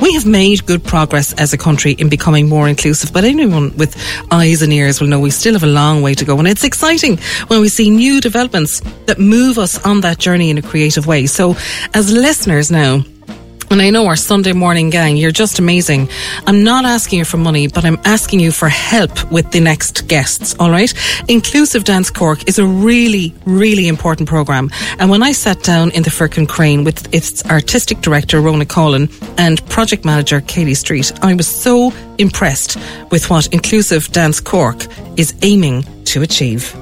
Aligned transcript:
We 0.00 0.12
have 0.14 0.26
made 0.26 0.66
good 0.66 0.84
progress 0.84 1.32
as 1.34 1.52
a 1.52 1.58
country 1.58 1.92
in 1.92 2.08
becoming 2.08 2.48
more 2.48 2.68
inclusive, 2.68 3.12
but 3.12 3.24
anyone 3.24 3.76
with 3.76 3.96
eyes 4.30 4.62
and 4.62 4.72
ears 4.72 5.00
will 5.00 5.08
know 5.08 5.18
we 5.18 5.30
still 5.30 5.54
have 5.54 5.62
a 5.62 5.66
long 5.66 6.02
way 6.02 6.14
to 6.14 6.24
go. 6.24 6.38
And 6.38 6.46
it's 6.46 6.64
exciting 6.64 7.18
when 7.48 7.60
we 7.60 7.68
see 7.68 7.88
new 7.90 8.20
developments 8.20 8.80
that 9.06 9.18
move 9.18 9.58
us 9.58 9.84
on 9.84 10.02
that 10.02 10.18
journey 10.18 10.50
in 10.50 10.58
a 10.58 10.62
creative 10.62 11.06
way. 11.06 11.26
So 11.26 11.56
as 11.94 12.12
listeners 12.12 12.70
now, 12.70 13.04
and 13.70 13.82
I 13.82 13.90
know 13.90 14.06
our 14.06 14.16
Sunday 14.16 14.52
morning 14.52 14.90
gang, 14.90 15.16
you're 15.16 15.32
just 15.32 15.58
amazing. 15.58 16.08
I'm 16.46 16.62
not 16.62 16.84
asking 16.84 17.18
you 17.18 17.24
for 17.24 17.36
money, 17.36 17.68
but 17.68 17.84
I'm 17.84 17.98
asking 18.04 18.40
you 18.40 18.52
for 18.52 18.68
help 18.68 19.30
with 19.30 19.50
the 19.50 19.60
next 19.60 20.08
guests, 20.08 20.54
all 20.58 20.70
right? 20.70 20.92
Inclusive 21.28 21.84
Dance 21.84 22.10
Cork 22.10 22.48
is 22.48 22.58
a 22.58 22.66
really, 22.66 23.34
really 23.44 23.88
important 23.88 24.28
program. 24.28 24.70
And 24.98 25.10
when 25.10 25.22
I 25.22 25.32
sat 25.32 25.62
down 25.62 25.90
in 25.90 26.02
the 26.02 26.10
Firkin 26.10 26.46
Crane 26.46 26.84
with 26.84 27.12
its 27.14 27.44
artistic 27.46 28.00
director, 28.00 28.40
Rhona 28.40 28.64
Coughlan, 28.64 29.10
and 29.38 29.64
project 29.68 30.04
manager, 30.04 30.40
Kaylie 30.40 30.76
Streit, 30.76 31.18
I 31.22 31.34
was 31.34 31.46
so 31.46 31.92
impressed 32.18 32.76
with 33.10 33.28
what 33.30 33.52
Inclusive 33.52 34.12
Dance 34.12 34.40
Cork 34.40 34.86
is 35.16 35.34
aiming 35.42 35.84
to 36.04 36.22
achieve. 36.22 36.74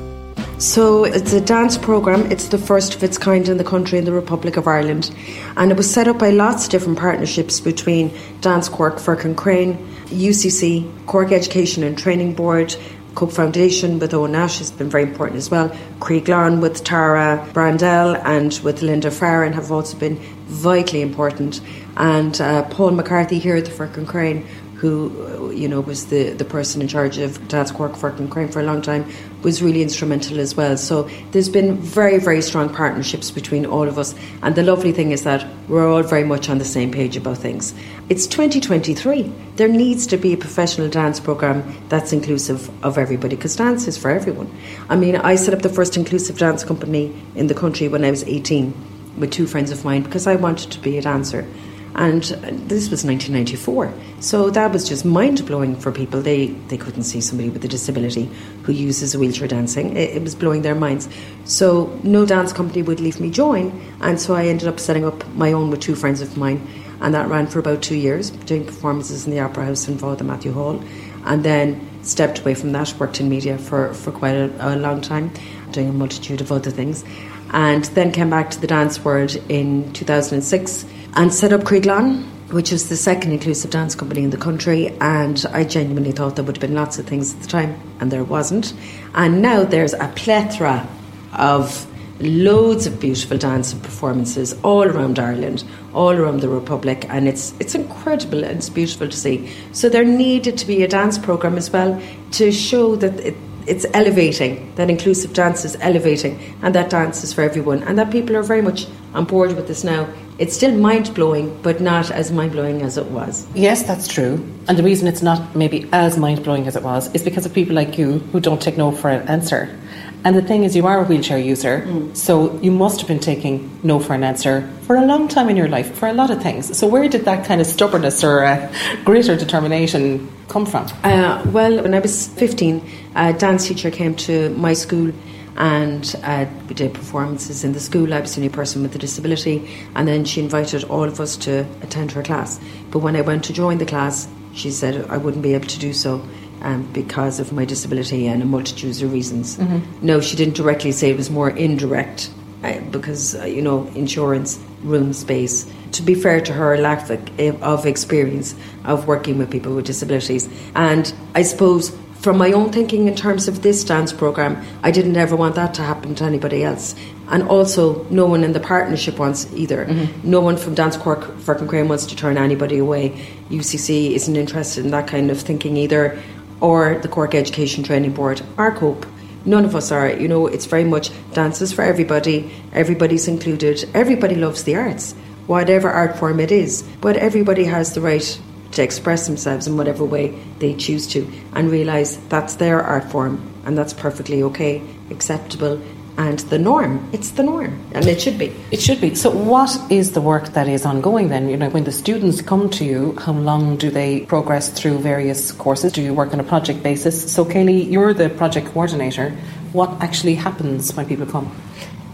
So 0.65 1.05
it's 1.05 1.35
a 1.35 1.43
dance 1.43 1.77
program. 1.77 2.33
It's 2.33 2.49
the 2.49 2.57
first 2.57 2.95
of 2.95 3.03
its 3.03 3.19
kind 3.19 3.47
in 3.51 3.59
the 3.59 3.65
country 3.65 3.99
in 3.99 4.07
the 4.07 4.13
Republic 4.13 4.57
of 4.57 4.67
Ireland, 4.67 5.15
and 5.59 5.71
it 5.71 5.77
was 5.77 5.93
set 5.93 6.09
up 6.09 6.19
by 6.19 6.31
lots 6.31 6.65
of 6.65 6.71
different 6.71 6.99
partnerships 6.99 7.61
between 7.61 8.11
Dance 8.41 8.71
Cork, 8.71 8.99
Firkin 8.99 9.35
Crane, 9.35 9.77
UCC, 10.07 10.91
Cork 11.05 11.33
Education 11.33 11.83
and 11.83 11.99
Training 11.99 12.33
Board, 12.33 12.75
Cope 13.15 13.33
Foundation 13.33 13.99
with 13.99 14.15
Owen 14.15 14.33
Nash 14.33 14.59
has 14.59 14.71
been 14.71 14.89
very 14.89 15.03
important 15.03 15.37
as 15.37 15.51
well. 15.51 15.69
Croí 16.01 16.25
Glan 16.25 16.63
with 16.63 16.83
Tara 16.83 17.47
Brandel 17.53 18.19
and 18.25 18.59
with 18.65 18.81
Linda 18.81 19.11
Farron 19.11 19.53
have 19.53 19.71
also 19.71 19.99
been 19.99 20.17
vitally 20.47 21.03
important. 21.03 21.61
And 21.99 22.41
uh, 22.41 22.63
Paul 22.71 22.93
McCarthy 22.93 23.39
here 23.39 23.55
at 23.55 23.67
the 23.67 23.71
Firkin 23.71 24.07
Crane 24.07 24.47
who 24.85 25.51
you 25.51 25.67
know 25.67 25.81
was 25.81 26.07
the, 26.07 26.31
the 26.35 26.45
person 26.45 26.83
in 26.83 26.89
charge 26.89 27.17
of 27.17 27.49
Dance 27.49 27.71
Cork 27.71 27.97
Firkin 27.97 28.29
Crane 28.29 28.49
for 28.49 28.61
a 28.61 28.65
long 28.65 28.83
time, 28.83 29.11
was 29.45 29.63
really 29.63 29.83
instrumental 29.83 30.41
as 30.41 30.57
well. 30.57 30.77
So 30.77 31.09
there's 31.31 31.49
been 31.49 31.77
very, 31.77 32.19
very 32.19 32.43
strong 32.43 32.73
partnerships 32.73 33.31
between 33.31 33.67
all 33.67 33.87
of 33.87 33.99
us. 33.99 34.15
And 34.43 34.55
the 34.55 34.63
lovely 34.63 34.91
thing 34.91 35.13
is 35.13 35.23
that 35.25 35.47
we're 35.69 35.89
all 35.89 36.03
very 36.03 36.25
much 36.25 36.49
on 36.49 36.59
the 36.59 36.65
same 36.65 36.91
page 36.91 37.17
about 37.17 37.39
things. 37.39 37.75
It's 38.09 38.27
2023. 38.27 39.31
There 39.57 39.69
needs 39.69 40.07
to 40.09 40.17
be 40.17 40.33
a 40.33 40.37
professional 40.37 40.89
dance 40.89 41.21
program 41.21 41.63
that's 41.89 42.13
inclusive 42.13 42.69
of 42.85 42.99
everybody 42.99 43.37
because 43.37 43.55
dance 43.55 43.87
is 43.87 43.99
for 43.99 44.11
everyone. 44.11 44.51
I 44.89 44.97
mean, 44.97 45.17
I 45.17 45.37
set 45.37 45.55
up 45.55 45.63
the 45.63 45.69
first 45.69 45.97
inclusive 45.97 46.39
dance 46.39 46.65
company 46.65 47.15
in 47.35 47.47
the 47.47 47.55
country 47.55 47.89
when 47.89 48.05
I 48.05 48.11
was 48.11 48.25
18 48.25 48.75
with 49.19 49.31
two 49.31 49.47
friends 49.47 49.71
of 49.71 49.85
mine 49.85 50.03
because 50.03 50.27
I 50.27 50.35
wanted 50.37 50.73
to 50.73 50.81
be 50.81 50.99
a 50.99 51.03
dancer 51.03 51.47
and 51.95 52.25
this 52.69 52.91
was 52.91 53.05
1994. 53.05 53.93
So 54.21 54.51
that 54.51 54.73
was 54.73 54.89
just 54.89 55.05
mind 55.05 55.47
blowing 55.47 55.77
for 55.77 55.93
people. 55.93 56.21
They 56.21 56.49
they 56.69 56.77
couldn't 56.77 57.05
see 57.05 57.21
somebody 57.21 57.51
with 57.51 57.65
a 57.65 57.69
disability 57.69 58.29
who 58.63 58.73
uses 58.73 59.15
a 59.15 59.19
wheelchair 59.19 59.47
dancing. 59.47 59.97
It, 59.97 60.17
it, 60.17 60.23
was 60.23 60.35
blowing 60.35 60.63
their 60.63 60.75
minds. 60.75 61.09
So 61.45 61.99
no 62.03 62.27
dance 62.27 62.53
company 62.53 62.83
would 62.83 63.01
leave 63.01 63.21
me 63.21 63.31
join, 63.31 63.81
and 64.01 64.21
so 64.21 64.35
I 64.35 64.47
ended 64.47 64.67
up 64.67 64.81
setting 64.81 65.05
up 65.05 65.27
my 65.35 65.53
own 65.53 65.71
with 65.71 65.81
two 65.81 65.95
friends 65.95 66.21
of 66.21 66.37
mine, 66.37 66.67
and 67.01 67.15
that 67.15 67.29
ran 67.29 67.47
for 67.47 67.61
about 67.61 67.83
two 67.83 67.97
years, 67.97 68.31
doing 68.31 68.65
performances 68.65 69.27
in 69.27 69.31
the 69.31 69.41
Opera 69.41 69.67
House 69.67 69.87
in 69.87 69.97
Father 69.97 70.25
Mathew 70.25 70.53
Hall, 70.53 70.83
and 71.27 71.45
then 71.45 71.89
stepped 72.03 72.41
away 72.41 72.55
from 72.55 72.73
that. 72.73 72.93
Worked 72.99 73.21
in 73.21 73.29
media 73.29 73.57
for 73.57 73.95
for 73.95 74.11
quite 74.11 74.35
a, 74.35 74.51
a 74.59 74.75
long 74.77 75.01
time, 75.01 75.31
doing 75.71 75.91
a 75.91 75.93
multitude 75.93 76.41
of 76.41 76.51
other 76.51 76.73
things, 76.73 77.05
and 77.53 77.85
then 77.95 78.11
came 78.11 78.31
back 78.31 78.51
to 78.51 78.61
the 78.61 78.67
dance 78.67 79.05
world 79.05 79.37
in 79.49 79.93
2006 79.93 80.87
and 81.17 81.33
set 81.33 81.53
up 81.53 81.63
Croí 81.63 81.83
Glan, 81.83 82.25
which 82.51 82.73
is 82.73 82.89
the 82.89 82.97
second 82.97 83.33
inclusive 83.33 83.71
dance 83.71 83.95
company 83.95 84.23
in 84.23 84.31
the 84.31 84.37
country. 84.37 84.89
And 85.01 85.45
I 85.53 85.65
genuinely 85.65 86.13
thought 86.13 86.37
there 86.37 86.45
would 86.45 86.57
have 86.57 86.61
been 86.61 86.75
lots 86.75 86.99
of 86.99 87.07
things 87.07 87.35
at 87.35 87.41
the 87.41 87.49
time, 87.49 87.81
and 88.01 88.11
there 88.11 88.25
wasn't. 88.25 88.75
And 89.15 89.41
now 89.41 89.65
there's 89.65 89.95
a 89.95 90.09
plethora 90.17 90.89
of 91.37 91.87
loads 92.21 92.87
of 92.87 93.01
beautiful 93.01 93.37
dance 93.37 93.73
and 93.73 93.83
performances 93.83 94.55
all 94.63 94.85
around 94.85 95.19
Ireland, 95.19 95.65
all 95.93 96.13
around 96.13 96.41
the 96.41 96.49
Republic, 96.49 97.07
and 97.09 97.27
it's 97.27 97.55
it's 97.59 97.75
incredible 97.75 98.45
and 98.45 98.59
it's 98.59 98.71
beautiful 98.71 99.09
to 99.09 99.17
see. 99.17 99.51
So 99.73 99.89
there 99.89 100.05
needed 100.05 100.57
to 100.59 100.67
be 100.67 100.83
a 100.83 100.89
dance 100.89 101.19
program 101.19 101.57
as 101.57 101.71
well 101.71 102.01
to 102.33 102.53
show 102.53 102.97
that 102.97 103.19
it, 103.21 103.37
it's 103.67 103.87
elevating, 103.95 104.75
that 104.75 104.91
inclusive 104.91 105.33
dance 105.33 105.65
is 105.65 105.77
elevating, 105.81 106.39
and 106.63 106.75
that 106.75 106.91
dance 106.91 107.25
is 107.25 107.33
for 107.33 107.43
everyone, 107.43 107.83
and 107.85 107.99
that 107.99 108.11
people 108.11 108.37
are 108.37 108.43
very 108.43 108.63
much 108.63 108.87
on 109.15 109.25
board 109.25 109.55
with 109.57 109.69
this 109.69 109.85
now. 109.85 110.09
It's 110.39 110.55
still 110.55 110.77
mind 110.77 111.15
blowing, 111.15 111.57
but 111.63 111.81
not 111.81 112.11
as 112.11 112.33
mind 112.33 112.53
blowing 112.53 112.83
as 112.83 112.99
it 112.99 113.07
was. 113.07 113.47
Yes, 113.55 113.85
that's 113.85 114.09
true. 114.09 114.45
And 114.67 114.77
the 114.77 114.83
reason 114.83 115.07
it's 115.07 115.23
not 115.23 115.55
maybe 115.55 115.89
as 115.93 116.19
mind 116.19 116.43
blowing 116.43 116.67
as 116.67 116.75
it 116.75 116.83
was 116.83 117.15
is 117.15 117.23
because 117.23 117.47
of 117.47 117.55
people 117.55 117.75
like 117.75 117.97
you 117.97 118.19
who 118.33 118.41
don't 118.41 118.61
take 118.61 118.77
no 118.77 118.91
for 118.91 119.11
an 119.11 119.29
answer. 119.29 119.79
And 120.25 120.35
the 120.35 120.43
thing 120.43 120.65
is, 120.65 120.75
you 120.75 120.87
are 120.87 121.01
a 121.01 121.05
wheelchair 121.05 121.37
user, 121.37 121.83
mm. 121.83 122.17
so 122.17 122.59
you 122.61 122.71
must 122.71 122.99
have 123.01 123.09
been 123.09 123.21
taking 123.21 123.79
no 123.83 124.01
for 124.01 124.15
an 124.15 124.25
answer 124.25 124.67
for 124.87 124.97
a 124.97 125.05
long 125.05 125.29
time 125.29 125.51
in 125.51 125.57
your 125.57 125.69
life 125.69 125.95
for 125.95 126.09
a 126.09 126.15
lot 126.15 126.31
of 126.31 126.43
things. 126.43 126.77
So, 126.77 126.87
where 126.87 127.07
did 127.09 127.27
that 127.27 127.47
kind 127.47 127.61
of 127.61 127.67
stubbornness 127.67 128.25
or 128.25 128.43
uh, 128.43 128.73
greater 129.05 129.37
determination 129.37 130.33
come 130.49 130.65
from? 130.65 130.87
Uh, 131.03 131.45
well, 131.53 131.83
when 131.83 131.93
I 131.93 131.99
was 131.99 132.29
15, 132.29 132.83
a 133.15 133.35
dance 133.35 133.69
teacher 133.69 133.91
came 133.91 134.15
to 134.17 134.49
my 134.57 134.73
school 134.73 135.13
and 135.57 136.17
uh, 136.23 136.47
we 136.69 136.75
did 136.75 136.95
performances 136.95 137.63
in 137.63 137.75
the 137.75 137.81
school. 137.81 138.13
I 138.13 138.21
was 138.21 138.35
the 138.35 138.41
only 138.41 138.49
person 138.49 138.83
with 138.83 138.95
a 138.95 138.99
disability, 138.99 139.69
and 139.95 140.09
then 140.09 140.25
she 140.25 140.41
invited 140.41 140.85
all 140.85 141.05
of 141.05 141.21
us 141.21 141.37
to 141.39 141.67
attend 141.83 142.13
her 142.13 142.23
class. 142.23 142.59
But 142.91 143.01
when 143.01 143.15
I 143.15 143.21
went 143.21 143.45
to 143.45 143.53
join 143.53 143.79
the 143.79 143.87
class, 143.87 144.27
she 144.55 144.71
said 144.71 145.07
I 145.11 145.17
wouldn't 145.17 145.43
be 145.43 145.55
able 145.55 145.67
to 145.67 145.79
do 145.79 145.93
so 145.93 146.27
um, 146.65 146.91
because 146.93 147.39
of 147.39 147.53
my 147.53 147.65
disability 147.65 148.27
and 148.27 148.43
a 148.43 148.47
multitude 148.47 149.01
of 149.03 149.13
reasons. 149.13 149.57
Mm-hmm. 149.57 150.07
No, 150.07 150.21
she 150.21 150.35
didn't 150.35 150.55
directly 150.55 150.93
say 150.93 151.11
it 151.11 151.17
was 151.17 151.31
more 151.31 151.51
indirect 151.51 152.31
uh, 152.65 152.81
because, 152.91 153.35
uh, 153.37 153.45
you 153.45 153.63
know, 153.63 153.87
insurance, 153.95 154.59
room 154.83 155.13
space. 155.13 155.71
To 155.93 156.03
be 156.03 156.15
fair 156.15 156.41
to 156.41 156.53
her, 156.53 156.77
lack 156.79 157.09
of, 157.11 157.63
of 157.63 157.87
experience 157.87 158.55
of 158.85 159.07
working 159.07 159.39
with 159.39 159.51
people 159.51 159.75
with 159.75 159.85
disabilities. 159.85 160.49
And 160.75 161.13
I 161.35 161.43
suppose 161.43 161.97
from 162.25 162.39
my 162.39 162.53
own 162.53 162.73
thinking 162.73 163.07
in 163.07 163.15
terms 163.15 163.49
of 163.49 163.61
this 163.61 163.85
dance 163.85 164.11
program, 164.11 164.65
I 164.83 164.91
didn't 164.91 165.17
ever 165.17 165.37
want 165.37 165.57
that 165.57 165.75
to 165.75 165.83
happen 165.83 166.15
to 166.15 166.25
anybody 166.25 166.65
else. 166.65 166.95
And 167.29 167.43
also, 167.43 168.05
no 168.05 168.25
one 168.25 168.43
in 168.43 168.55
the 168.55 168.61
partnership 168.61 169.19
wants 169.19 169.47
either. 169.53 169.85
Mm-hmm. 169.85 170.31
No 170.31 170.41
one 170.41 170.57
from 170.57 170.75
Dance 170.75 170.97
Cork, 170.97 171.37
Firkin 171.41 171.69
Crane 171.69 171.89
wants 171.89 172.07
to 172.07 172.17
turn 172.17 172.39
anybody 172.39 172.79
away. 172.79 173.11
UCC 173.51 174.13
isn't 174.13 174.37
interested 174.37 174.87
in 174.87 174.91
that 174.93 175.07
kind 175.07 175.31
of 175.31 175.39
thinking 175.39 175.77
either 175.77 176.19
or 176.65 176.99
the 176.99 177.09
Cork 177.09 177.35
Education 177.35 177.85
Training 177.85 178.15
Board, 178.15 178.41
our 178.57 178.73
COPE. 178.73 179.05
None 179.45 179.67
of 179.67 179.77
us 179.77 179.93
are. 179.93 180.09
You 180.09 180.29
know, 180.29 180.47
it's 180.47 180.65
very 180.65 180.85
much 180.85 181.11
dances 181.35 181.75
for 181.75 181.83
everybody, 181.83 182.51
everybody's 182.73 183.29
included, 183.29 183.85
everybody 183.93 184.35
loves 184.35 184.63
the 184.65 184.75
arts, 184.75 185.13
whatever 185.47 185.91
art 185.91 186.19
form 186.19 186.41
it 186.41 186.51
is, 186.51 186.83
but 187.03 187.19
everybody 187.19 187.65
has 187.65 187.93
the 187.93 188.01
right 188.01 188.41
to 188.73 188.83
express 188.83 189.27
themselves 189.27 189.67
in 189.67 189.77
whatever 189.77 190.07
way 190.07 190.31
they 190.59 190.73
choose 190.75 191.07
to 191.09 191.31
and 191.53 191.71
realise 191.71 192.17
that's 192.31 192.55
their 192.55 192.81
art 192.81 193.05
form 193.11 193.39
and 193.67 193.77
that's 193.77 193.93
perfectly 193.93 194.43
okay, 194.43 194.83
acceptable, 195.11 195.79
and 196.17 196.39
the 196.51 196.59
norm. 196.59 197.09
It's 197.13 197.31
the 197.31 197.43
norm, 197.43 197.79
and 197.93 198.07
it 198.07 198.21
should 198.21 198.39
be. 198.39 198.55
It 198.71 198.81
should 198.81 199.01
be. 199.01 199.15
So, 199.15 199.31
what 199.31 199.77
is 199.91 200.13
the 200.13 200.21
work 200.21 200.49
that 200.51 200.69
is 200.69 200.87
ongoing 200.87 201.29
then? 201.29 201.49
You 201.49 201.57
know, 201.57 201.71
when 201.71 201.85
the 201.85 201.93
students 201.93 202.43
come 202.43 202.71
to 202.71 202.85
you, 202.85 203.17
how 203.19 203.33
long 203.33 203.77
do 203.77 203.91
they 203.91 204.21
progress 204.21 204.69
through 204.71 204.99
various 204.99 205.53
courses? 205.53 205.93
Do 205.93 206.03
you 206.03 206.15
work 206.15 206.33
on 206.33 206.41
a 206.41 206.45
project 206.45 206.83
basis? 206.83 207.33
So, 207.33 207.45
Kaylie, 207.45 207.91
you're 207.91 208.15
the 208.15 208.31
project 208.31 208.69
coordinator. 208.69 209.31
What 209.73 209.91
actually 210.01 210.37
happens 210.37 210.95
when 210.95 211.07
people 211.07 211.27
come? 211.27 211.51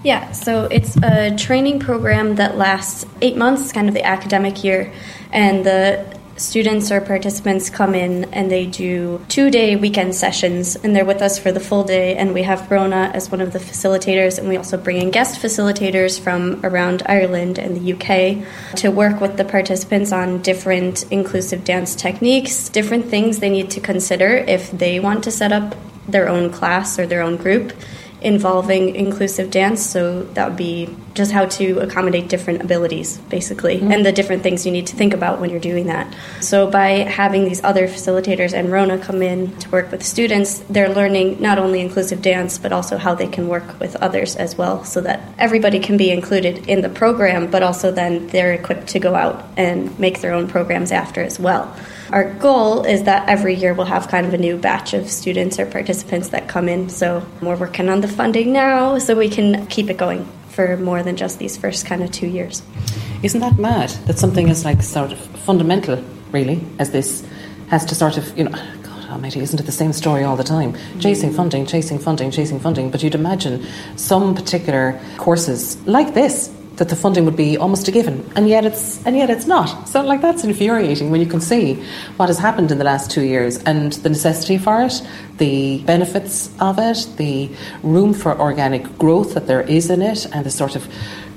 Yeah, 0.02 0.32
so 0.32 0.64
it's 0.64 0.96
a 0.96 1.36
training 1.36 1.80
program 1.80 2.36
that 2.36 2.56
lasts 2.56 3.04
eight 3.20 3.36
months, 3.36 3.70
kind 3.70 3.86
of 3.86 3.92
the 3.92 4.02
academic 4.02 4.64
year, 4.64 4.90
and 5.30 5.64
the 5.66 6.09
students 6.40 6.90
or 6.90 7.00
participants 7.02 7.68
come 7.68 7.94
in 7.94 8.24
and 8.32 8.50
they 8.50 8.64
do 8.64 9.24
two 9.28 9.50
day 9.50 9.76
weekend 9.76 10.14
sessions 10.14 10.74
and 10.74 10.96
they're 10.96 11.04
with 11.04 11.20
us 11.20 11.38
for 11.38 11.52
the 11.52 11.60
full 11.60 11.84
day 11.84 12.16
and 12.16 12.32
we 12.32 12.42
have 12.42 12.60
Rhona 12.70 13.12
as 13.14 13.30
one 13.30 13.42
of 13.42 13.52
the 13.52 13.58
facilitators 13.58 14.38
and 14.38 14.48
we 14.48 14.56
also 14.56 14.78
bring 14.78 14.96
in 14.96 15.10
guest 15.10 15.40
facilitators 15.40 16.18
from 16.18 16.64
around 16.64 17.02
Ireland 17.04 17.58
and 17.58 17.76
the 17.76 17.92
UK 17.92 18.76
to 18.76 18.90
work 18.90 19.20
with 19.20 19.36
the 19.36 19.44
participants 19.44 20.12
on 20.12 20.40
different 20.40 21.02
inclusive 21.12 21.62
dance 21.64 21.94
techniques, 21.94 22.70
different 22.70 23.06
things 23.06 23.40
they 23.40 23.50
need 23.50 23.70
to 23.72 23.80
consider 23.80 24.28
if 24.28 24.70
they 24.70 24.98
want 24.98 25.24
to 25.24 25.30
set 25.30 25.52
up 25.52 25.76
their 26.08 26.28
own 26.28 26.50
class 26.50 26.98
or 26.98 27.06
their 27.06 27.20
own 27.20 27.36
group 27.36 27.72
involving 28.22 28.94
inclusive 28.94 29.50
dance. 29.50 29.84
So 29.84 30.22
that 30.34 30.48
would 30.48 30.56
be 30.56 30.94
just 31.14 31.32
how 31.32 31.46
to 31.46 31.80
accommodate 31.80 32.28
different 32.28 32.62
abilities, 32.62 33.18
basically, 33.28 33.76
mm-hmm. 33.76 33.92
and 33.92 34.06
the 34.06 34.12
different 34.12 34.42
things 34.42 34.64
you 34.64 34.72
need 34.72 34.86
to 34.86 34.96
think 34.96 35.12
about 35.12 35.40
when 35.40 35.50
you're 35.50 35.60
doing 35.60 35.86
that. 35.86 36.14
So 36.40 36.70
by 36.70 36.90
having 36.90 37.44
these 37.44 37.62
other 37.64 37.88
facilitators 37.88 38.52
and 38.52 38.68
Rhona 38.68 39.02
come 39.02 39.22
in 39.22 39.56
to 39.58 39.70
work 39.70 39.90
with 39.90 40.02
students, 40.02 40.60
they're 40.70 40.92
learning 40.92 41.40
not 41.40 41.58
only 41.58 41.80
inclusive 41.80 42.22
dance, 42.22 42.58
but 42.58 42.72
also 42.72 42.96
how 42.96 43.14
they 43.14 43.26
can 43.26 43.48
work 43.48 43.78
with 43.80 43.96
others 43.96 44.36
as 44.36 44.56
well, 44.56 44.84
so 44.84 45.00
that 45.00 45.20
everybody 45.38 45.80
can 45.80 45.96
be 45.96 46.10
included 46.10 46.68
in 46.68 46.80
the 46.80 46.88
program, 46.88 47.50
but 47.50 47.62
also 47.62 47.90
then 47.90 48.28
they're 48.28 48.52
equipped 48.52 48.88
to 48.88 48.98
go 48.98 49.14
out 49.14 49.44
and 49.56 49.98
make 49.98 50.20
their 50.20 50.32
own 50.32 50.48
programs 50.48 50.92
after 50.92 51.22
as 51.22 51.38
well. 51.38 51.74
Our 52.10 52.34
goal 52.34 52.84
is 52.84 53.04
that 53.04 53.28
every 53.28 53.54
year 53.54 53.72
we'll 53.72 53.86
have 53.86 54.08
kind 54.08 54.26
of 54.26 54.34
a 54.34 54.38
new 54.38 54.56
batch 54.56 54.94
of 54.94 55.08
students 55.08 55.60
or 55.60 55.66
participants 55.66 56.30
that 56.30 56.48
come 56.48 56.68
in. 56.68 56.88
So 56.88 57.24
we're 57.40 57.56
working 57.56 57.88
on 57.88 58.00
the 58.00 58.08
funding 58.08 58.52
now 58.52 58.98
so 58.98 59.14
we 59.14 59.28
can 59.28 59.66
keep 59.68 59.90
it 59.90 59.96
going 59.96 60.28
for 60.66 60.76
more 60.76 61.02
than 61.02 61.16
just 61.16 61.38
these 61.38 61.56
first 61.56 61.86
kind 61.86 62.02
of 62.02 62.10
two 62.10 62.26
years. 62.26 62.62
Isn't 63.22 63.40
that 63.40 63.58
mad 63.58 63.90
that 64.06 64.18
something 64.18 64.48
is 64.48 64.64
like 64.64 64.82
sort 64.82 65.12
of 65.12 65.18
fundamental, 65.18 66.02
really, 66.32 66.62
as 66.78 66.90
this 66.90 67.26
has 67.68 67.84
to 67.86 67.94
sort 67.94 68.18
of, 68.18 68.36
you 68.36 68.44
know, 68.44 68.50
God 68.82 69.10
Almighty, 69.10 69.40
isn't 69.40 69.58
it 69.58 69.64
the 69.64 69.72
same 69.72 69.92
story 69.92 70.22
all 70.22 70.36
the 70.36 70.44
time? 70.44 70.76
Chasing 70.98 71.32
funding, 71.32 71.64
chasing 71.64 71.98
funding, 71.98 72.30
chasing 72.30 72.60
funding. 72.60 72.90
But 72.90 73.02
you'd 73.02 73.14
imagine 73.14 73.66
some 73.96 74.34
particular 74.34 75.00
courses 75.16 75.80
like 75.86 76.12
this 76.14 76.50
that 76.80 76.88
the 76.88 76.96
funding 76.96 77.26
would 77.26 77.36
be 77.36 77.58
almost 77.58 77.86
a 77.88 77.92
given, 77.92 78.24
and 78.36 78.48
yet 78.48 78.64
it's 78.64 79.04
and 79.04 79.14
yet 79.14 79.28
it's 79.28 79.46
not. 79.46 79.86
So 79.86 80.00
like 80.00 80.22
that's 80.22 80.44
infuriating 80.44 81.10
when 81.10 81.20
you 81.20 81.26
can 81.26 81.42
see 81.42 81.74
what 82.16 82.30
has 82.30 82.38
happened 82.38 82.72
in 82.72 82.78
the 82.78 82.84
last 82.84 83.10
two 83.10 83.20
years 83.20 83.58
and 83.64 83.92
the 84.04 84.08
necessity 84.08 84.56
for 84.56 84.80
it, 84.84 85.02
the 85.36 85.82
benefits 85.84 86.50
of 86.58 86.78
it, 86.78 87.06
the 87.18 87.50
room 87.82 88.14
for 88.14 88.40
organic 88.40 88.96
growth 88.96 89.34
that 89.34 89.46
there 89.46 89.60
is 89.60 89.90
in 89.90 90.00
it, 90.00 90.24
and 90.34 90.46
the 90.46 90.50
sort 90.50 90.74
of 90.74 90.88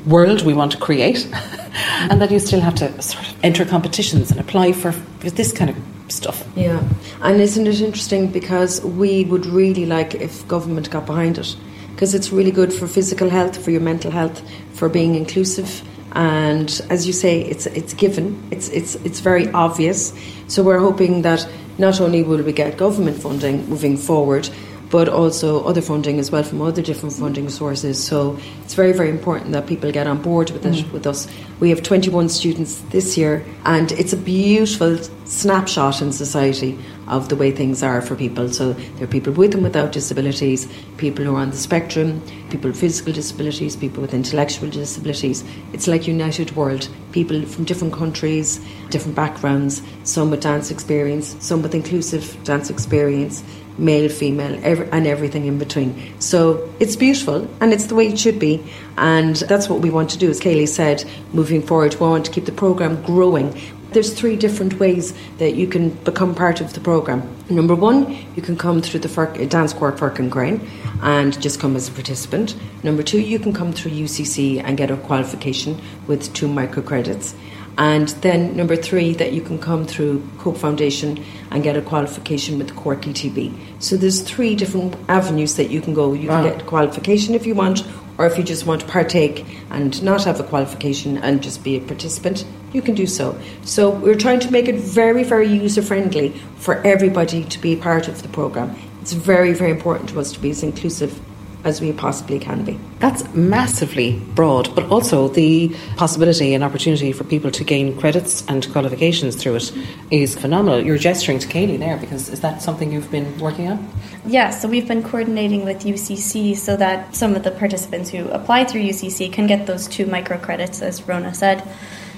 world 0.08 0.46
we 0.46 0.54
want 0.54 0.72
to 0.72 0.78
create, 0.78 1.26
and 2.10 2.22
that 2.22 2.32
you 2.32 2.40
still 2.40 2.62
have 2.62 2.76
to 2.76 3.02
sort 3.02 3.28
of 3.28 3.36
enter 3.44 3.66
competitions 3.66 4.32
and 4.32 4.40
apply 4.40 4.72
for 4.72 4.94
this 5.20 5.52
kind 5.52 5.72
of 5.72 5.76
stuff. 6.08 6.48
Yeah, 6.56 6.82
and 7.22 7.42
isn't 7.42 7.68
it 7.68 7.82
interesting 7.82 8.28
because 8.32 8.82
we 8.82 9.26
would 9.26 9.46
really 9.46 9.86
like 9.86 10.16
if 10.16 10.48
government 10.48 10.90
got 10.90 11.06
behind 11.06 11.38
it 11.38 11.54
because 11.94 12.14
it's 12.14 12.32
really 12.32 12.52
good 12.52 12.74
for 12.74 12.88
physical 12.88 13.30
health, 13.30 13.64
for 13.64 13.72
your 13.72 13.82
mental 13.82 14.12
health, 14.12 14.42
for 14.74 14.90
being 14.90 15.16
inclusive. 15.16 15.82
And 16.14 16.70
as 16.90 17.08
you 17.08 17.14
say, 17.14 17.42
it's 17.42 17.66
it's 17.66 17.94
given. 17.94 18.42
It's 18.52 18.70
it's 18.70 18.96
it's 18.96 19.20
very 19.20 19.50
obvious. 19.52 20.14
So 20.48 20.62
we're 20.64 20.80
hoping 20.80 21.24
that 21.24 21.48
not 21.78 22.00
only 22.02 22.22
will 22.22 22.44
we 22.44 22.54
get 22.54 22.78
government 22.78 23.22
funding 23.22 23.68
moving 23.68 23.98
forward, 23.98 24.50
but 24.94 25.10
also 25.10 25.64
other 25.64 25.82
funding 25.82 26.20
as 26.20 26.30
well 26.30 26.44
from 26.44 26.62
other 26.62 26.84
different 26.84 27.16
funding 27.16 27.50
sources. 27.50 27.98
So 28.02 28.38
it's 28.64 28.76
very, 28.76 28.94
very 28.94 29.10
important 29.10 29.52
that 29.54 29.66
people 29.66 29.92
get 29.92 30.06
on 30.06 30.22
board 30.22 30.52
with 30.52 30.68
it 30.68 30.86
mm. 30.86 30.92
with 30.92 31.08
us. 31.08 31.28
We 31.60 31.72
have 31.72 31.82
21 31.82 32.30
students 32.30 32.78
this 32.92 33.18
year, 33.18 33.44
and 33.66 33.92
it's 33.94 34.14
a 34.14 34.18
beautiful 34.18 35.00
snapshot 35.26 36.00
in 36.00 36.12
society 36.12 36.78
of 37.08 37.30
the 37.30 37.36
way 37.36 37.50
things 37.52 37.82
are 37.82 38.04
for 38.04 38.16
people. 38.16 38.50
So 38.50 38.74
there 38.74 39.06
are 39.06 39.12
people 39.12 39.34
with 39.34 39.56
and 39.56 39.64
without 39.64 39.94
disabilities, 39.94 40.68
people 40.98 41.26
who 41.26 41.36
are 41.36 41.40
on 41.40 41.50
the 41.50 41.58
spectrum, 41.58 42.22
people 42.52 42.70
with 42.70 42.80
physical 42.80 43.14
disabilities, 43.14 43.76
people 43.76 44.02
with 44.02 44.14
intellectual 44.14 44.70
disabilities. 44.70 45.44
It's 45.74 45.88
like 45.88 46.06
United 46.06 46.56
World. 46.56 46.88
People 47.14 47.44
from 47.46 47.64
different 47.64 47.94
countries, 47.94 48.60
different 48.92 49.16
backgrounds, 49.16 49.82
some 50.04 50.30
with 50.30 50.42
dance 50.42 50.70
experience, 50.70 51.36
some 51.40 51.64
with 51.64 51.74
inclusive 51.74 52.38
dance 52.44 52.70
experience 52.70 53.44
male, 53.78 54.10
female, 54.10 54.60
every, 54.64 54.90
and 54.92 55.08
everything 55.08 55.46
in 55.46 55.58
between. 55.58 56.20
So 56.20 56.74
it's 56.80 56.96
beautiful 56.96 57.48
and 57.60 57.74
it's 57.74 57.86
the 57.86 57.96
way 57.96 58.08
it 58.08 58.20
should 58.20 58.40
be. 58.40 58.64
And 58.98 59.36
that's 59.36 59.70
what 59.70 59.80
we 59.80 59.90
want 59.90 60.10
to 60.12 60.18
do. 60.18 60.30
As 60.30 60.40
Kaylie 60.40 60.68
said, 60.68 61.04
moving 61.34 61.62
forward, 61.62 61.96
we 61.96 62.08
want 62.08 62.26
to 62.26 62.32
keep 62.32 62.46
the 62.46 62.52
programme 62.52 63.02
growing. 63.04 63.60
There's 63.92 64.12
three 64.12 64.36
different 64.36 64.80
ways 64.80 65.14
that 65.38 65.56
you 65.56 65.68
can 65.68 65.90
become 66.04 66.34
part 66.34 66.62
of 66.62 66.74
the 66.74 66.80
programme. 66.80 67.22
Number 67.50 67.76
one, 67.76 68.12
you 68.36 68.42
can 68.42 68.58
come 68.58 68.82
through 68.82 69.02
the 69.02 69.10
Firk, 69.10 69.38
Dance 69.50 69.74
Firkin 69.74 70.32
Crane 70.32 70.68
and 71.04 71.40
just 71.40 71.60
come 71.60 71.76
as 71.76 71.90
a 71.90 71.92
participant. 71.92 72.56
Number 72.84 73.04
two, 73.04 73.20
you 73.20 73.38
can 73.38 73.54
come 73.54 73.72
through 73.72 73.92
UCC 73.92 74.64
and 74.64 74.78
get 74.78 74.90
a 74.90 74.98
qualification 74.98 75.80
with 76.08 76.34
two 76.34 76.48
microcredits. 76.48 77.36
And 77.78 78.10
then 78.22 78.56
number 78.56 78.76
three, 78.76 79.14
that 79.14 79.34
you 79.34 79.42
can 79.42 79.58
come 79.58 79.86
through 79.86 80.28
Cope 80.38 80.58
Foundation 80.58 81.24
and 81.50 81.64
get 81.64 81.76
a 81.76 81.82
qualification 81.82 82.58
with 82.58 82.68
the 82.68 82.74
Cork 82.74 83.02
ETB. 83.02 83.56
So 83.80 83.98
there's 83.98 84.22
three 84.22 84.56
different 84.56 84.96
avenues 85.10 85.56
that 85.56 85.72
you 85.72 85.82
can 85.82 85.94
go. 85.94 86.14
You 86.14 86.28
can 86.28 86.44
wow. 86.44 86.50
get 86.50 86.66
qualification 86.68 87.34
if 87.34 87.48
you 87.48 87.56
want, 87.56 87.84
or 88.18 88.28
if 88.28 88.38
you 88.38 88.44
just 88.44 88.66
want 88.66 88.82
to 88.82 88.88
partake 88.88 89.46
and 89.72 90.02
not 90.04 90.24
have 90.26 90.40
a 90.40 90.44
qualification 90.44 91.18
and 91.18 91.42
just 91.42 91.64
be 91.64 91.76
a 91.76 91.82
participant, 91.82 92.46
you 92.74 92.82
can 92.82 92.94
do 92.94 93.08
so. 93.08 93.40
So 93.64 93.90
we're 93.90 94.16
trying 94.16 94.40
to 94.42 94.52
make 94.52 94.68
it 94.68 94.76
very, 94.76 95.24
very 95.24 95.48
user 95.48 95.82
friendly 95.82 96.30
for 96.58 96.76
everybody 96.86 97.44
to 97.44 97.60
be 97.60 97.76
part 97.76 98.08
of 98.08 98.22
the 98.22 98.30
program. 98.30 98.76
It's 99.02 99.14
very, 99.14 99.54
very 99.54 99.72
important 99.72 100.10
to 100.10 100.20
us 100.20 100.32
to 100.34 100.40
be 100.40 100.52
as 100.52 100.64
inclusive 100.64 101.20
as 101.64 101.80
we 101.80 101.94
possibly 101.94 102.40
can 102.40 102.64
be. 102.64 102.80
That's 103.00 103.24
massively 103.34 104.20
broad, 104.36 104.74
but 104.76 104.90
also 104.92 105.28
the 105.28 105.76
possibility 105.98 106.54
and 106.54 106.64
opportunity 106.64 107.12
for 107.12 107.24
people 107.24 107.52
to 107.52 107.64
gain 107.64 107.98
credits 107.98 108.46
and 108.48 108.70
qualifications 108.72 109.36
through 109.36 109.56
it 109.56 109.72
is 110.12 110.36
phenomenal. 110.36 110.84
You're 110.84 110.98
gesturing 110.98 111.40
to 111.40 111.48
Kaylie 111.48 111.80
there 111.80 111.98
because 111.98 112.30
is 112.30 112.42
that 112.42 112.62
something 112.62 112.92
you've 112.92 113.12
been 113.12 113.38
working 113.40 113.70
on? 113.70 113.90
Yeah, 114.26 114.50
so 114.50 114.68
we've 114.68 114.88
been 114.88 115.04
coordinating 115.04 115.66
with 115.66 115.84
UCC 115.84 116.56
so 116.56 116.76
that 116.78 117.16
some 117.16 117.36
of 117.36 117.44
the 117.44 117.52
participants 117.52 118.10
who 118.10 118.28
apply 118.30 118.66
through 118.66 118.82
UCC 118.82 119.32
can 119.32 119.48
get 119.48 119.68
those 119.68 119.88
two 119.88 120.06
micro 120.06 120.38
credits, 120.38 120.82
as 120.82 121.02
Rhona 121.02 121.36
said. 121.36 121.64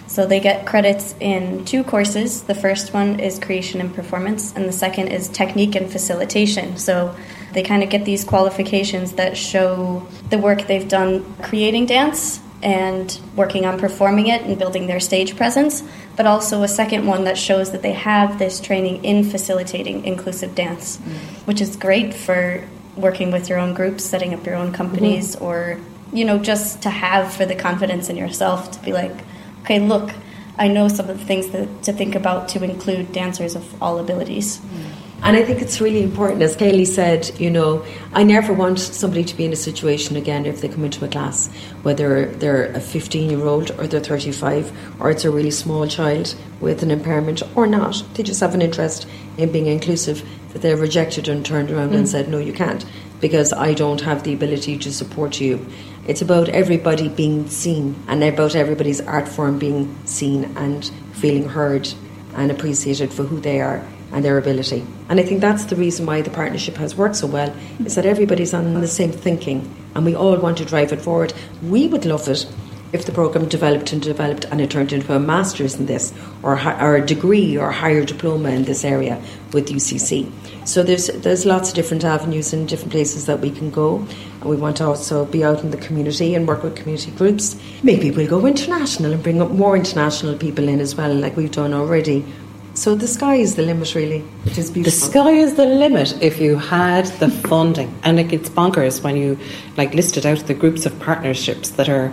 So 0.08 0.26
they 0.26 0.40
get 0.40 0.66
credits 0.68 1.16
in 1.20 1.66
two 1.66 1.84
courses. 1.84 2.44
The 2.44 2.56
first 2.56 2.94
one 2.94 3.20
is 3.20 3.40
creation 3.40 3.82
and 3.82 3.94
performance, 3.94 4.54
and 4.56 4.66
the 4.66 4.72
second 4.72 5.08
is 5.08 5.28
technique 5.30 5.76
and 5.76 5.92
facilitation. 5.92 6.78
So 6.78 7.16
they 7.56 7.64
kind 7.64 7.82
of 7.82 7.90
get 7.90 8.06
these 8.06 8.24
qualifications 8.24 9.14
that 9.14 9.36
show 9.36 10.06
the 10.30 10.38
work 10.38 10.68
they've 10.68 10.88
done 10.88 11.26
creating 11.42 11.88
dance 11.88 12.40
and 12.62 13.20
working 13.36 13.66
on 13.66 13.80
performing 13.80 14.28
it 14.28 14.42
and 14.44 14.60
building 14.60 14.88
their 14.88 15.00
stage 15.00 15.36
presence, 15.36 15.84
but 16.16 16.26
also 16.26 16.64
a 16.64 16.68
second 16.68 17.08
one 17.08 17.24
that 17.24 17.38
shows 17.38 17.72
that 17.72 17.82
they 17.82 17.94
have 17.94 18.40
this 18.40 18.60
training 18.60 19.04
in 19.04 19.24
facilitating 19.24 20.04
inclusive 20.06 20.54
dance, 20.54 20.98
mm. 20.98 21.14
which 21.48 21.62
is 21.62 21.76
great 21.76 22.14
for 22.14 22.64
working 22.96 23.32
with 23.32 23.50
your 23.50 23.58
own 23.58 23.74
groups, 23.74 24.04
setting 24.04 24.34
up 24.34 24.46
your 24.46 24.56
own 24.56 24.72
companies, 24.72 25.36
mm-hmm. 25.36 25.46
or 25.46 25.80
you 26.14 26.24
know, 26.24 26.38
just 26.38 26.82
to 26.84 26.90
have 26.90 27.34
for 27.34 27.46
the 27.46 27.56
confidence 27.56 28.10
in 28.10 28.16
yourself 28.16 28.72
to 28.72 28.80
be 28.84 28.94
like, 28.94 29.14
okay, 29.62 29.80
look, 29.80 30.12
I 30.58 30.68
know 30.68 30.88
some 30.88 31.10
of 31.10 31.20
the 31.20 31.26
things 31.26 31.50
that, 31.50 31.84
to 31.84 31.94
think 31.94 32.16
about 32.16 32.48
to 32.50 32.64
include 32.64 33.12
dancers 33.12 33.56
of 33.56 33.82
all 33.82 34.00
abilities. 34.00 34.60
Mm. 34.60 34.95
And 35.24 35.36
I 35.36 35.44
think 35.44 35.62
it's 35.62 35.82
really 35.82 36.04
important, 36.04 36.42
as 36.44 36.56
Kaylie 36.56 36.86
said, 36.86 37.32
you 37.40 37.50
know, 37.50 37.84
I 38.14 38.24
never 38.24 38.54
want 38.54 38.80
somebody 38.80 39.24
to 39.24 39.36
be 39.36 39.46
in 39.46 39.54
a 39.54 39.56
situation 39.56 40.16
again 40.16 40.46
if 40.46 40.62
they 40.62 40.68
come 40.68 40.86
into 40.86 41.04
a 41.04 41.08
class, 41.08 41.50
whether 41.82 42.28
they're 42.28 42.66
a 42.74 42.80
15 42.80 43.30
year 43.30 43.46
old 43.46 43.72
or 43.80 43.88
they're 43.88 44.00
35 44.02 45.02
or 45.02 45.10
it's 45.10 45.26
a 45.26 45.32
really 45.32 45.52
small 45.52 45.88
child 45.88 46.36
with 46.60 46.84
an 46.84 46.92
impairment 46.92 47.42
or 47.56 47.66
not. 47.66 48.04
They 48.14 48.24
just 48.24 48.40
have 48.42 48.54
an 48.54 48.62
interest 48.62 49.08
in 49.38 49.52
being 49.52 49.66
inclusive, 49.66 50.28
that 50.50 50.62
they're 50.62 50.78
rejected 50.78 51.28
and 51.28 51.46
turned 51.46 51.72
around 51.72 51.92
mm. 51.92 51.98
and 51.98 52.08
said, 52.08 52.30
no, 52.30 52.38
you 52.38 52.54
can't, 52.54 52.86
because 53.20 53.52
I 53.52 53.74
don't 53.74 54.02
have 54.02 54.24
the 54.24 54.34
ability 54.34 54.78
to 54.78 54.94
support 54.94 55.42
you. 55.42 55.66
It's 56.08 56.22
about 56.22 56.50
everybody 56.50 57.10
being 57.10 57.48
seen 57.48 57.96
and 58.08 58.24
about 58.24 58.56
everybody's 58.56 59.02
art 59.02 59.28
form 59.28 59.58
being 59.58 59.98
seen 60.06 60.56
and 60.56 60.86
feeling 61.14 61.50
heard 61.50 61.92
and 62.36 62.52
appreciated 62.52 63.12
for 63.12 63.24
who 63.24 63.40
they 63.40 63.60
are 63.60 63.84
and 64.16 64.24
their 64.24 64.38
ability. 64.38 64.84
And 65.10 65.20
I 65.20 65.24
think 65.24 65.42
that's 65.42 65.66
the 65.66 65.76
reason 65.76 66.06
why 66.06 66.22
the 66.22 66.30
partnership 66.30 66.78
has 66.78 66.96
worked 66.96 67.18
so 67.18 67.28
well, 67.28 67.54
is 67.84 67.96
that 67.96 68.06
everybody's 68.06 68.54
on 68.54 68.74
the 68.80 68.88
same 68.88 69.12
thinking 69.12 69.70
and 69.94 70.06
we 70.06 70.16
all 70.16 70.38
want 70.38 70.58
to 70.60 70.66
drive 70.66 70.94
it 70.94 71.02
forward. 71.02 71.34
We 71.62 71.88
would 71.88 72.06
love 72.06 72.28
it 72.30 72.48
if 72.94 73.06
the 73.06 73.12
program 73.12 73.50
developed 73.50 73.92
and 73.92 74.02
developed 74.02 74.46
and 74.46 74.62
it 74.62 74.72
turned 74.72 74.94
into 74.94 75.14
a 75.14 75.20
master's 75.20 75.76
in 75.76 75.86
this 75.86 76.14
or, 76.44 76.54
or 76.82 76.96
a 76.96 77.06
degree 77.06 77.58
or 77.58 77.70
a 77.70 77.74
higher 77.74 78.06
diploma 78.06 78.52
in 78.52 78.64
this 78.64 78.86
area 78.86 79.22
with 79.52 79.68
UCC. 79.68 80.32
So 80.66 80.82
there's 80.82 81.08
there's 81.08 81.46
lots 81.46 81.70
of 81.70 81.76
different 81.76 82.06
avenues 82.06 82.54
and 82.54 82.70
different 82.70 82.94
places 82.94 83.26
that 83.26 83.42
we 83.42 83.52
can 83.52 83.70
go. 83.70 83.98
And 84.40 84.50
we 84.50 84.56
want 84.56 84.78
to 84.78 84.86
also 84.86 85.26
be 85.26 85.44
out 85.44 85.62
in 85.62 85.72
the 85.72 85.78
community 85.78 86.36
and 86.36 86.48
work 86.48 86.64
with 86.64 86.78
community 86.78 87.12
groups. 87.12 87.60
Maybe 87.84 88.12
we'll 88.12 88.30
go 88.30 88.46
international 88.46 89.12
and 89.12 89.22
bring 89.22 89.42
up 89.42 89.52
more 89.52 89.76
international 89.76 90.38
people 90.38 90.70
in 90.70 90.80
as 90.80 90.96
well, 90.96 91.14
like 91.14 91.36
we've 91.36 91.52
done 91.52 91.74
already 91.74 92.26
So 92.76 92.94
the 92.94 93.08
sky 93.08 93.36
is 93.36 93.56
the 93.56 93.62
limit, 93.62 93.96
really, 93.96 94.20
which 94.44 94.58
is 94.58 94.72
The 94.72 94.92
sky 94.92 95.32
is 95.32 95.56
the 95.56 95.66
limit 95.66 96.22
if 96.22 96.42
you 96.42 96.58
had 96.58 97.06
the 97.20 97.30
funding. 97.30 97.98
And 98.04 98.20
it 98.20 98.28
gets 98.28 98.50
bonkers 98.50 99.02
when 99.02 99.16
you 99.16 99.40
like 99.78 99.94
listed 99.94 100.26
out 100.26 100.40
the 100.46 100.54
groups 100.54 100.86
of 100.86 101.00
partnerships 101.00 101.70
that 101.72 101.88
are 101.88 102.12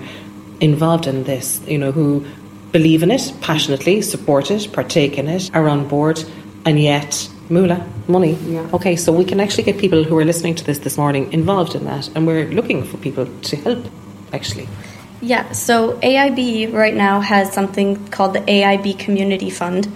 involved 0.61 1.09
in 1.09 1.25
this, 1.25 1.61
you 1.66 1.78
know, 1.78 1.90
who 1.90 2.25
believe 2.71 3.02
in 3.02 3.11
it 3.11 3.33
passionately, 3.40 4.02
support 4.02 4.52
it, 4.52 4.73
partake 4.73 5.19
in 5.19 5.28
it, 5.28 5.50
are 5.52 5.69
on 5.69 5.88
board, 5.88 6.25
and 6.64 6.81
yet 6.81 7.28
moolah, 7.49 7.85
money. 8.07 8.35
Yeah. 8.47 8.66
Okay, 8.73 8.95
so 8.95 9.12
we 9.12 9.25
can 9.25 9.40
actually 9.40 9.64
get 9.64 9.78
people 9.78 10.04
who 10.04 10.16
are 10.16 10.25
listening 10.25 10.54
to 10.54 10.64
this 10.64 10.78
this 10.78 10.97
morning 10.97 11.33
involved 11.33 11.75
in 11.75 11.85
that, 11.87 12.09
and 12.14 12.25
we're 12.25 12.49
looking 12.49 12.85
for 12.85 12.99
people 12.99 13.26
to 13.26 13.57
help, 13.57 13.85
actually. 14.33 14.69
Yeah, 15.21 15.52
so 15.52 15.99
AIB 16.00 16.73
right 16.73 16.95
now 16.95 17.21
has 17.21 17.52
something 17.52 18.09
called 18.09 18.35
the 18.35 18.40
AIB 18.40 18.99
Community 18.99 19.50
Fund, 19.50 19.87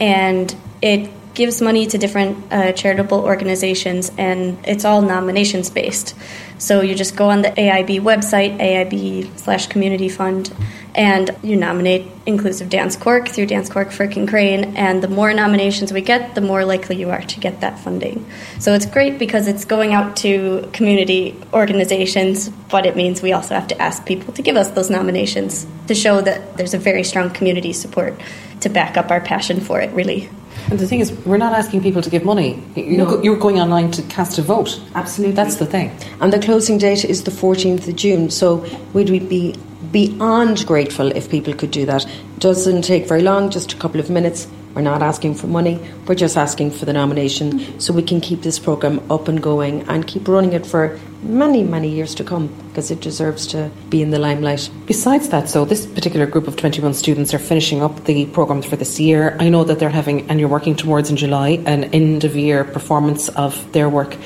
and 0.00 0.54
it 0.82 1.10
gives 1.34 1.62
money 1.62 1.86
to 1.86 1.96
different 1.98 2.52
uh, 2.52 2.72
charitable 2.72 3.20
organizations, 3.20 4.10
and 4.18 4.58
it's 4.66 4.84
all 4.84 5.00
nominations 5.00 5.70
based. 5.70 6.14
So 6.58 6.82
you 6.82 6.94
just 6.94 7.16
go 7.16 7.30
on 7.30 7.42
the 7.42 7.50
AIB 7.50 8.00
website, 8.00 8.58
AIB 8.58 9.38
slash 9.38 9.68
Community 9.68 10.08
Fund, 10.08 10.52
and 10.94 11.30
you 11.42 11.56
nominate 11.56 12.10
Inclusive 12.26 12.68
Dance 12.68 12.96
Cork 12.96 13.28
through 13.28 13.46
Dance 13.46 13.70
Cork 13.70 13.92
Firkin 13.92 14.26
Crane, 14.26 14.76
and 14.76 15.02
the 15.02 15.08
more 15.08 15.32
nominations 15.32 15.92
we 15.92 16.00
get, 16.02 16.34
the 16.34 16.40
more 16.40 16.64
likely 16.64 16.96
you 16.96 17.10
are 17.10 17.22
to 17.22 17.40
get 17.40 17.60
that 17.60 17.78
funding. 17.78 18.28
So 18.58 18.74
it's 18.74 18.86
great 18.86 19.18
because 19.18 19.46
it's 19.46 19.64
going 19.64 19.94
out 19.94 20.16
to 20.18 20.68
community 20.72 21.40
organizations, 21.54 22.48
but 22.48 22.84
it 22.84 22.96
means 22.96 23.22
we 23.22 23.32
also 23.32 23.54
have 23.54 23.68
to 23.68 23.80
ask 23.80 24.04
people 24.04 24.34
to 24.34 24.42
give 24.42 24.56
us 24.56 24.68
those 24.70 24.90
nominations 24.90 25.66
to 25.86 25.94
show 25.94 26.20
that 26.20 26.56
there's 26.56 26.74
a 26.74 26.78
very 26.78 27.04
strong 27.04 27.30
community 27.30 27.72
support 27.72 28.20
to 28.60 28.68
back 28.68 28.96
up 28.96 29.10
our 29.10 29.20
passion 29.20 29.60
for 29.60 29.80
it, 29.80 29.90
really. 29.92 30.28
And 30.70 30.78
the 30.78 30.86
thing 30.86 31.00
is, 31.00 31.12
we're 31.24 31.38
not 31.38 31.52
asking 31.52 31.82
people 31.82 32.02
to 32.02 32.10
give 32.10 32.24
money. 32.24 32.62
You're, 32.76 33.06
No. 33.06 33.22
you're 33.22 33.36
going 33.38 33.60
online 33.60 33.90
to 33.92 34.02
cast 34.02 34.38
a 34.38 34.42
vote. 34.42 34.80
Absolutely. 34.94 35.34
That's 35.34 35.56
the 35.56 35.66
thing. 35.66 35.90
And 36.20 36.32
the 36.32 36.38
closing 36.38 36.78
date 36.78 37.04
is 37.04 37.24
the 37.24 37.30
14th 37.30 37.88
of 37.88 37.96
June, 37.96 38.30
so 38.30 38.64
we'd 38.92 39.28
be 39.28 39.54
beyond 39.90 40.66
grateful 40.66 41.10
if 41.12 41.30
people 41.30 41.54
could 41.54 41.70
do 41.70 41.86
that. 41.86 42.04
It 42.04 42.38
Doesn't 42.38 42.82
take 42.82 43.08
very 43.08 43.22
long, 43.22 43.50
just 43.50 43.72
a 43.72 43.76
couple 43.76 44.00
of 44.00 44.10
minutes. 44.10 44.46
We're 44.74 44.82
not 44.82 45.02
asking 45.02 45.34
for 45.34 45.48
money, 45.48 45.80
we're 46.06 46.14
just 46.14 46.36
asking 46.36 46.70
for 46.70 46.84
the 46.84 46.92
nomination 46.92 47.80
so 47.80 47.92
we 47.92 48.02
can 48.02 48.20
keep 48.20 48.42
this 48.42 48.58
programme 48.58 49.00
up 49.10 49.26
and 49.26 49.42
going 49.42 49.82
and 49.88 50.06
keep 50.06 50.28
running 50.28 50.52
it 50.52 50.64
for 50.64 50.98
many, 51.22 51.62
many 51.62 51.88
years 51.88 52.14
to 52.14 52.24
come 52.24 52.48
because 52.68 52.90
it 52.90 53.00
deserves 53.00 53.46
to 53.48 53.70
be 53.88 54.00
in 54.00 54.10
the 54.10 54.18
limelight. 54.18 54.70
Besides 54.86 55.28
that, 55.30 55.48
so 55.48 55.64
this 55.64 55.86
particular 55.86 56.24
group 56.24 56.46
of 56.46 56.56
21 56.56 56.94
students 56.94 57.34
are 57.34 57.38
finishing 57.38 57.82
up 57.82 58.04
the 58.04 58.26
programmes 58.26 58.64
for 58.64 58.76
this 58.76 58.98
year. 59.00 59.36
I 59.40 59.48
know 59.48 59.64
that 59.64 59.78
they're 59.78 59.90
having, 59.90 60.30
and 60.30 60.38
you're 60.38 60.48
working 60.48 60.76
towards 60.76 61.10
in 61.10 61.16
July, 61.16 61.62
an 61.66 61.84
end 61.84 62.24
of 62.24 62.36
year 62.36 62.64
performance 62.64 63.28
of 63.30 63.72
their 63.72 63.88
work. 63.88 64.16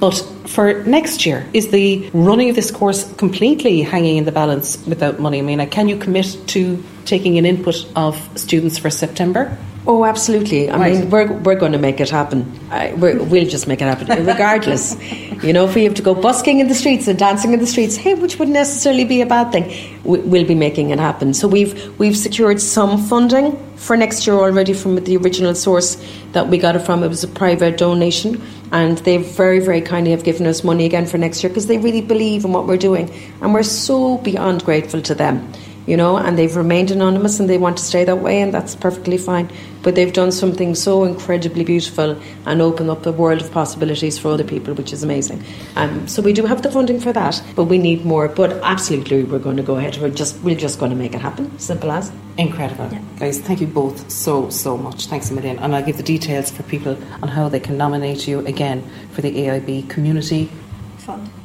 But 0.00 0.14
for 0.46 0.82
next 0.84 1.24
year, 1.24 1.46
is 1.52 1.70
the 1.70 2.10
running 2.12 2.50
of 2.50 2.56
this 2.56 2.70
course 2.70 3.10
completely 3.14 3.82
hanging 3.82 4.16
in 4.16 4.24
the 4.24 4.32
balance 4.32 4.84
without 4.86 5.20
money? 5.20 5.38
I 5.38 5.42
mean, 5.42 5.66
can 5.70 5.88
you 5.88 5.96
commit 5.96 6.36
to 6.48 6.82
taking 7.04 7.38
an 7.38 7.46
input 7.46 7.86
of 7.96 8.16
students 8.36 8.78
for 8.78 8.90
September? 8.90 9.56
Oh, 9.84 10.04
absolutely. 10.04 10.70
I 10.70 10.78
Right. 10.78 10.94
mean, 10.94 11.10
we're, 11.10 11.32
we're 11.32 11.56
going 11.56 11.72
to 11.72 11.78
make 11.78 11.98
it 12.00 12.08
happen. 12.08 12.46
I, 12.70 12.92
we're, 12.94 13.20
we'll 13.20 13.48
just 13.48 13.66
make 13.66 13.82
it 13.82 13.86
happen, 13.86 14.24
regardless. 14.24 14.96
you 15.42 15.52
know, 15.52 15.64
if 15.66 15.74
we 15.74 15.82
have 15.84 15.94
to 15.94 16.02
go 16.02 16.14
busking 16.14 16.60
in 16.60 16.68
the 16.68 16.74
streets 16.74 17.08
and 17.08 17.18
dancing 17.18 17.52
in 17.52 17.58
the 17.58 17.66
streets, 17.66 17.96
hey, 17.96 18.14
which 18.14 18.38
wouldn't 18.38 18.54
necessarily 18.54 19.04
be 19.04 19.22
a 19.22 19.26
bad 19.26 19.50
thing, 19.50 19.64
we, 20.04 20.20
we'll 20.20 20.46
be 20.46 20.54
making 20.54 20.90
it 20.90 21.00
happen. 21.00 21.34
So 21.34 21.48
we've 21.48 21.98
we've 21.98 22.16
secured 22.16 22.60
some 22.60 22.96
funding 22.96 23.56
for 23.74 23.96
next 23.96 24.24
year 24.24 24.36
already 24.36 24.72
from 24.72 24.94
the 25.02 25.16
original 25.16 25.52
source 25.56 25.96
that 26.30 26.46
we 26.46 26.58
got 26.58 26.76
it 26.76 26.80
from. 26.80 27.02
It 27.02 27.08
was 27.08 27.24
a 27.24 27.28
private 27.28 27.76
donation, 27.76 28.40
and 28.70 28.98
they 28.98 29.16
very, 29.16 29.58
very 29.58 29.80
kindly 29.80 30.12
have 30.12 30.22
given 30.22 30.46
us 30.46 30.62
money 30.62 30.84
again 30.86 31.06
for 31.06 31.18
next 31.18 31.42
year 31.42 31.50
because 31.50 31.66
they 31.66 31.78
really 31.78 32.02
believe 32.02 32.44
in 32.44 32.52
what 32.52 32.68
we're 32.68 32.76
doing, 32.76 33.10
and 33.40 33.52
we're 33.52 33.64
so 33.64 34.18
beyond 34.18 34.64
grateful 34.64 35.02
to 35.02 35.14
them 35.16 35.52
you 35.86 35.96
know, 35.96 36.16
and 36.16 36.38
they've 36.38 36.54
remained 36.54 36.90
anonymous 36.90 37.40
and 37.40 37.48
they 37.48 37.58
want 37.58 37.76
to 37.78 37.84
stay 37.84 38.04
that 38.04 38.16
way, 38.16 38.40
and 38.40 38.52
that's 38.52 38.74
perfectly 38.74 39.18
fine. 39.18 39.50
But 39.82 39.96
they've 39.96 40.12
done 40.12 40.30
something 40.30 40.74
so 40.74 41.04
incredibly 41.04 41.64
beautiful 41.64 42.20
and 42.46 42.62
opened 42.62 42.90
up 42.90 43.04
a 43.04 43.12
world 43.12 43.40
of 43.40 43.50
possibilities 43.50 44.18
for 44.18 44.30
other 44.30 44.44
people, 44.44 44.74
which 44.74 44.92
is 44.92 45.02
amazing. 45.02 45.42
Um, 45.74 46.06
so 46.06 46.22
we 46.22 46.32
do 46.32 46.46
have 46.46 46.62
the 46.62 46.70
funding 46.70 47.00
for 47.00 47.12
that, 47.12 47.42
but 47.56 47.64
we 47.64 47.78
need 47.78 48.04
more. 48.04 48.28
But 48.28 48.52
absolutely, 48.62 49.24
we're 49.24 49.40
going 49.40 49.56
to 49.56 49.62
go 49.62 49.76
ahead. 49.76 49.96
We're 49.98 50.10
just 50.10 50.40
we're 50.42 50.56
just 50.56 50.78
going 50.78 50.90
to 50.90 50.96
make 50.96 51.14
it 51.14 51.20
happen. 51.20 51.58
Simple 51.58 51.90
as. 51.90 52.12
Incredible. 52.38 52.88
Guys, 53.18 53.40
thank 53.40 53.60
you 53.60 53.66
both 53.66 54.10
so, 54.10 54.48
so 54.48 54.78
much. 54.78 55.06
Thanks 55.06 55.30
a 55.30 55.34
million. 55.34 55.58
And 55.58 55.74
I'll 55.74 55.84
give 55.84 55.98
the 55.98 56.02
details 56.02 56.50
for 56.50 56.62
people 56.62 56.96
on 57.22 57.28
how 57.28 57.50
they 57.50 57.60
can 57.60 57.76
nominate 57.76 58.26
you 58.26 58.46
again 58.46 58.88
for 59.10 59.20
the 59.20 59.34
AIB 59.36 59.90
Community 59.90 60.50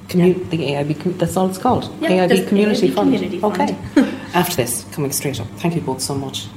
Commu- 0.07 0.49
The 0.49 0.57
AIB, 0.57 1.17
that's 1.17 1.35
all 1.37 1.49
it's 1.49 1.57
called. 1.57 1.89
Yeah, 2.01 2.27
AIB 2.27 2.47
Community 2.47 2.87
AIB 2.89 2.93
Fund. 2.95 3.13
Community 3.13 3.39
Fund. 3.39 3.53
Okay. 3.61 3.77
After 4.33 4.55
this, 4.55 4.85
coming 4.91 5.11
straight 5.11 5.39
up. 5.39 5.47
Thank 5.57 5.75
you 5.75 5.81
both 5.81 6.01
so 6.01 6.15
much. 6.15 6.47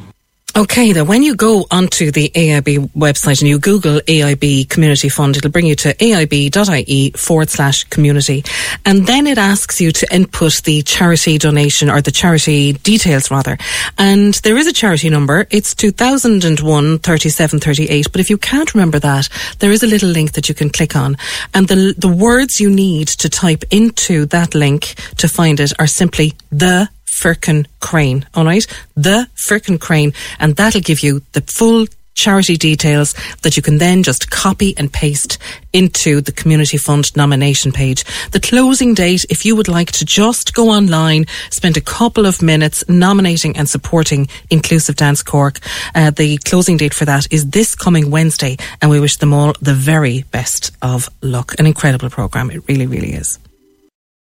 Okay, 0.56 0.92
then 0.92 1.06
when 1.06 1.22
you 1.22 1.36
go 1.36 1.66
onto 1.70 2.10
the 2.10 2.28
AIB 2.34 2.90
website 2.90 3.40
and 3.40 3.48
you 3.48 3.60
Google 3.60 4.00
AIB 4.00 4.68
Community 4.68 5.08
Fund, 5.08 5.36
it'll 5.36 5.50
bring 5.50 5.66
you 5.66 5.76
to 5.76 5.94
aib.ie 5.94 7.10
forward 7.12 7.48
slash 7.48 7.84
community. 7.84 8.44
And 8.84 9.06
then 9.06 9.28
it 9.28 9.38
asks 9.38 9.80
you 9.80 9.92
to 9.92 10.12
input 10.12 10.62
the 10.64 10.82
charity 10.82 11.38
donation 11.38 11.88
or 11.88 12.00
the 12.00 12.10
charity 12.10 12.72
details 12.72 13.30
rather. 13.30 13.58
And 13.96 14.34
there 14.34 14.56
is 14.56 14.66
a 14.66 14.72
charity 14.72 15.08
number. 15.08 15.46
It's 15.50 15.72
2001 15.74 16.98
3738. 16.98 18.10
But 18.10 18.20
if 18.20 18.28
you 18.28 18.36
can't 18.36 18.74
remember 18.74 18.98
that, 18.98 19.28
there 19.60 19.70
is 19.70 19.84
a 19.84 19.86
little 19.86 20.10
link 20.10 20.32
that 20.32 20.48
you 20.48 20.54
can 20.54 20.70
click 20.70 20.96
on. 20.96 21.16
And 21.54 21.68
the, 21.68 21.94
the 21.96 22.08
words 22.08 22.60
you 22.60 22.70
need 22.70 23.08
to 23.08 23.28
type 23.28 23.62
into 23.70 24.26
that 24.26 24.56
link 24.56 24.94
to 25.18 25.28
find 25.28 25.60
it 25.60 25.72
are 25.78 25.86
simply 25.86 26.34
the 26.50 26.88
Firkin 27.10 27.66
Crane, 27.80 28.26
all 28.34 28.44
right? 28.44 28.66
The 28.94 29.28
Firkin 29.34 29.78
Crane, 29.78 30.12
and 30.38 30.56
that'll 30.56 30.80
give 30.80 31.00
you 31.00 31.22
the 31.32 31.42
full 31.42 31.86
charity 32.14 32.56
details 32.56 33.14
that 33.42 33.56
you 33.56 33.62
can 33.62 33.78
then 33.78 34.02
just 34.02 34.30
copy 34.30 34.76
and 34.76 34.92
paste 34.92 35.38
into 35.72 36.20
the 36.20 36.32
community 36.32 36.76
fund 36.76 37.16
nomination 37.16 37.72
page. 37.72 38.04
The 38.32 38.40
closing 38.40 38.94
date, 38.94 39.24
if 39.30 39.46
you 39.46 39.56
would 39.56 39.68
like 39.68 39.92
to 39.92 40.04
just 40.04 40.52
go 40.54 40.68
online, 40.68 41.26
spend 41.50 41.76
a 41.76 41.80
couple 41.80 42.26
of 42.26 42.42
minutes 42.42 42.84
nominating 42.88 43.56
and 43.56 43.68
supporting 43.68 44.28
Inclusive 44.50 44.96
Dance 44.96 45.22
Cork, 45.22 45.60
uh, 45.94 46.10
the 46.10 46.36
closing 46.38 46.76
date 46.76 46.94
for 46.94 47.06
that 47.06 47.26
is 47.32 47.50
this 47.50 47.74
coming 47.74 48.10
Wednesday, 48.10 48.56
and 48.82 48.90
we 48.90 49.00
wish 49.00 49.16
them 49.16 49.32
all 49.32 49.54
the 49.62 49.74
very 49.74 50.22
best 50.30 50.72
of 50.82 51.08
luck. 51.22 51.54
An 51.58 51.66
incredible 51.66 52.10
programme, 52.10 52.50
it 52.50 52.68
really, 52.68 52.86
really 52.86 53.12
is. 53.12 53.38